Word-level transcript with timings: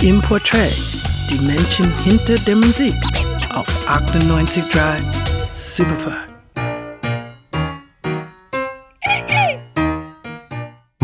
Im 0.00 0.22
Portrait, 0.22 0.72
die 1.28 1.40
Menschen 1.40 1.92
hinter 2.04 2.34
der 2.46 2.54
Musik 2.54 2.94
auf 3.52 3.66
98.3 3.88 5.00
Superfly. 5.54 6.27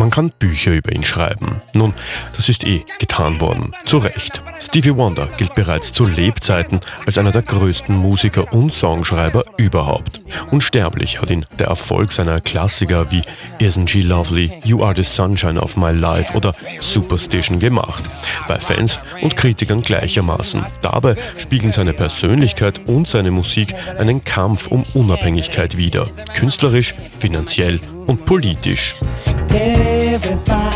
Man 0.04 0.10
kann 0.10 0.32
Bücher 0.38 0.72
über 0.72 0.92
ihn 0.92 1.02
schreiben. 1.02 1.62
Nun, 1.72 1.94
das 2.36 2.50
ist 2.50 2.62
eh 2.62 2.84
getan 2.98 3.40
worden. 3.40 3.72
Zu 3.86 3.96
Recht. 3.96 4.42
Stevie 4.60 4.94
Wonder 4.94 5.28
gilt 5.38 5.54
bereits 5.54 5.94
zu 5.94 6.04
Lebzeiten 6.04 6.82
als 7.06 7.16
einer 7.16 7.32
der 7.32 7.40
größten 7.40 7.96
Musiker 7.96 8.52
und 8.52 8.70
Songschreiber 8.70 9.44
überhaupt. 9.56 10.20
Unsterblich 10.50 11.22
hat 11.22 11.30
ihn 11.30 11.46
der 11.58 11.68
Erfolg 11.68 12.12
seiner 12.12 12.42
Klassiker 12.42 13.10
wie 13.10 13.22
Isn't 13.60 13.88
She 13.88 14.02
Lovely, 14.02 14.52
You 14.62 14.84
Are 14.84 14.94
the 14.94 15.04
Sunshine 15.04 15.58
of 15.58 15.78
My 15.78 15.90
Life 15.90 16.34
oder 16.34 16.54
Superstition 16.80 17.58
gemacht. 17.58 18.04
Bei 18.46 18.58
Fans 18.58 18.98
und 19.22 19.38
Kritikern 19.38 19.80
gleichermaßen. 19.80 20.66
Dabei 20.82 21.16
spiegeln 21.38 21.72
seine 21.72 21.94
Persönlichkeit 21.94 22.78
und 22.84 23.08
seine 23.08 23.30
Musik 23.30 23.74
einen 23.98 24.22
Kampf 24.22 24.66
um 24.66 24.82
Unabhängigkeit 24.92 25.78
wider. 25.78 26.10
Künstlerisch, 26.34 26.94
finanziell 27.18 27.80
und 28.06 28.26
politisch. 28.26 28.96
everybody. 29.56 30.73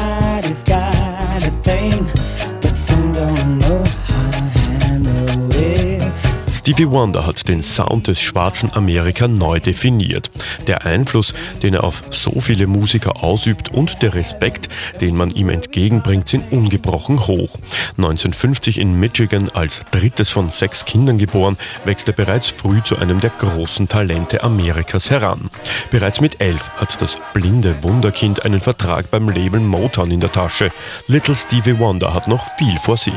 Stevie 6.69 6.91
Wonder 6.91 7.25
hat 7.25 7.49
den 7.49 7.63
Sound 7.63 8.09
des 8.09 8.21
schwarzen 8.21 8.71
Amerika 8.75 9.27
neu 9.27 9.59
definiert. 9.59 10.29
Der 10.67 10.85
Einfluss, 10.85 11.33
den 11.63 11.73
er 11.73 11.83
auf 11.83 12.03
so 12.11 12.41
viele 12.41 12.67
Musiker 12.67 13.25
ausübt 13.25 13.73
und 13.73 14.03
der 14.03 14.13
Respekt, 14.13 14.69
den 15.01 15.17
man 15.17 15.31
ihm 15.31 15.49
entgegenbringt, 15.49 16.29
sind 16.29 16.53
ungebrochen 16.53 17.27
hoch. 17.27 17.55
1950 17.97 18.79
in 18.79 19.01
Michigan 19.01 19.49
als 19.49 19.81
drittes 19.93 20.29
von 20.29 20.51
sechs 20.51 20.85
Kindern 20.85 21.17
geboren, 21.17 21.57
wächst 21.87 22.07
er 22.07 22.13
bereits 22.13 22.51
früh 22.51 22.83
zu 22.83 22.99
einem 22.99 23.19
der 23.21 23.31
großen 23.31 23.89
Talente 23.89 24.45
Amerikas 24.45 25.09
heran. 25.09 25.49
Bereits 25.91 26.21
mit 26.21 26.39
elf 26.43 26.69
hat 26.77 27.01
das 27.01 27.17
blinde 27.33 27.83
Wunderkind 27.83 28.45
einen 28.45 28.61
Vertrag 28.61 29.11
beim 29.11 29.31
Label 29.31 29.61
Motown 29.61 30.11
in 30.11 30.21
der 30.21 30.33
Tasche. 30.33 30.71
Little 31.07 31.35
Stevie 31.35 31.79
Wonder 31.79 32.13
hat 32.13 32.29
noch 32.29 32.45
viel 32.59 32.77
vor 32.79 32.99
sich. 32.99 33.15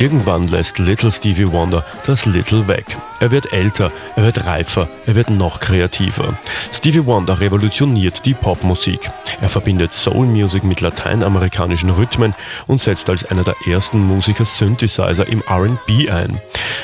Irgendwann 0.00 0.48
lässt 0.48 0.78
Little 0.78 1.12
Stevie 1.12 1.50
Wonder 1.50 1.84
das 2.04 2.26
Little 2.26 2.66
weg. 2.66 2.96
Er 3.20 3.30
wird 3.30 3.52
älter, 3.52 3.92
er 4.16 4.24
wird 4.24 4.44
reifer, 4.44 4.88
er 5.06 5.14
wird 5.14 5.30
noch 5.30 5.60
kreativer. 5.60 6.36
Stevie 6.72 7.06
Wonder 7.06 7.38
revolutioniert 7.38 8.24
die 8.24 8.34
Popmusik. 8.34 9.08
Er 9.40 9.48
verbindet 9.48 9.92
Soul 9.92 10.26
Music 10.26 10.64
mit 10.64 10.80
lateinamerikanischen 10.80 11.90
Rhythmen 11.90 12.34
und 12.66 12.80
setzt 12.80 13.08
als 13.08 13.24
einer 13.24 13.44
der 13.44 13.54
ersten 13.66 14.00
Musiker 14.00 14.44
Synthesizer 14.44 15.28
im 15.28 15.42
RB 15.48 16.10
ein. 16.10 16.40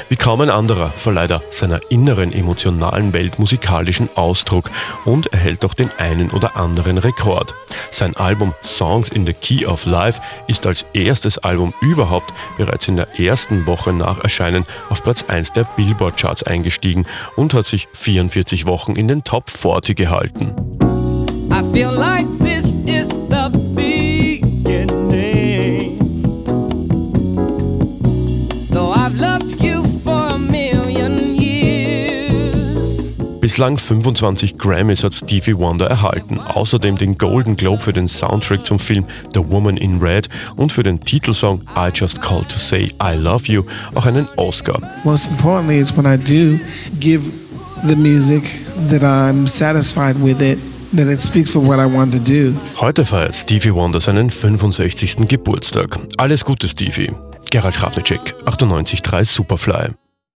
Wie 0.09 0.17
kaum 0.17 0.41
ein 0.41 0.51
anderer 0.51 0.91
verleiht 0.91 1.31
er 1.31 1.43
seiner 1.51 1.81
inneren 1.91 2.33
emotionalen 2.33 3.13
Welt 3.13 3.39
musikalischen 3.39 4.09
Ausdruck 4.15 4.71
und 5.05 5.33
erhält 5.33 5.65
auch 5.65 5.75
den 5.75 5.91
einen 5.99 6.31
oder 6.31 6.57
anderen 6.57 6.97
Rekord. 6.99 7.55
Sein 7.91 8.17
Album 8.17 8.55
Songs 8.63 9.09
in 9.09 9.27
the 9.27 9.35
Key 9.35 9.67
of 9.67 9.85
Life 9.85 10.21
ist 10.47 10.67
als 10.67 10.87
erstes 10.93 11.39
Album 11.39 11.75
überhaupt 11.81 12.33
bereits 12.57 12.89
in 12.89 13.00
der 13.01 13.19
ersten 13.19 13.67
Woche 13.67 13.93
nach 13.93 14.23
Erscheinen 14.23 14.65
auf 14.91 15.03
Platz 15.03 15.25
1 15.27 15.53
der 15.53 15.65
Billboard-Charts 15.77 16.43
eingestiegen 16.43 17.07
und 17.37 17.55
hat 17.55 17.67
sich 17.67 17.89
44 17.95 18.67
Wochen 18.67 18.93
in 18.93 19.09
den 19.09 19.25
Top 19.25 19.49
40 19.51 19.97
gehalten. 19.97 20.53
I 21.51 21.63
feel 21.73 21.91
like 21.91 22.27
this 22.39 22.77
is 22.87 23.20
Bislang 33.51 33.79
25 33.79 34.59
Grammys 34.59 35.03
hat 35.03 35.13
Stevie 35.13 35.57
Wonder 35.57 35.89
erhalten, 35.89 36.39
außerdem 36.39 36.97
den 36.97 37.19
Golden 37.19 37.57
Globe 37.57 37.83
für 37.83 37.93
den 37.93 38.07
Soundtrack 38.07 38.65
zum 38.65 38.79
Film 38.79 39.05
The 39.35 39.41
Woman 39.45 39.77
in 39.77 39.99
Red 39.99 40.29
und 40.55 40.73
für 40.73 40.85
den 40.85 41.01
Titelsong 41.01 41.63
I 41.77 41.91
Just 41.93 42.23
Called 42.23 42.49
to 42.49 42.59
Say 42.59 42.93
I 43.03 43.17
Love 43.17 43.51
You 43.51 43.65
auch 43.97 44.07
einen 44.07 44.29
Oscar. 44.37 44.79
Most 45.03 45.33
importantly 45.33 45.81
is 45.81 45.93
when 45.97 46.07
I 46.07 46.17
do 46.17 46.61
give 47.01 47.29
the 47.83 47.97
music 47.97 48.45
that 48.89 49.03
I'm 49.03 49.49
satisfied 49.49 50.15
with 50.23 50.41
it. 50.41 50.61
That 50.97 51.09
it 51.09 51.21
speaks 51.21 51.51
for 51.51 51.61
what 51.61 51.81
I 51.81 51.93
want 51.93 52.13
to 52.13 52.21
do. 52.21 52.55
Heute 52.81 53.05
feiert 53.05 53.35
Stevie 53.35 53.75
Wonder 53.75 54.01
seinen 54.01 54.31
65. 54.31 55.27
Geburtstag. 55.27 55.99
Alles 56.19 56.45
Gute, 56.45 56.69
Stevie. 56.69 57.11
Gerald 57.51 57.83
Ravnicek, 57.83 58.33
98.3 58.47 59.25
Superfly. 59.25 59.89